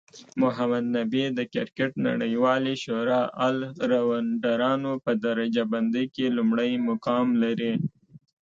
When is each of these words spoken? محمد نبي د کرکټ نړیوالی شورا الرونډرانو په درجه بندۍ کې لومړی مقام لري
محمد 0.41 0.85
نبي 0.97 1.23
د 1.37 1.39
کرکټ 1.53 1.91
نړیوالی 2.07 2.75
شورا 2.83 3.21
الرونډرانو 3.45 4.93
په 5.03 5.11
درجه 5.25 5.63
بندۍ 5.71 6.05
کې 6.15 6.25
لومړی 6.37 6.71
مقام 6.89 7.27
لري 7.43 7.73